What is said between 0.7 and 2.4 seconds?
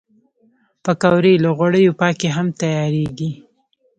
پکورې له غوړیو پاکې